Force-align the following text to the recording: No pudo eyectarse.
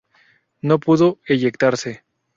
No 0.63 0.79
pudo 0.79 1.19
eyectarse. 1.27 2.03